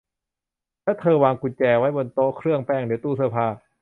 [0.83, 3.47] และเธอวางกุญแจไว้บนโต๊ะเครื่องแป้งหรือตู้เสื้อผ้า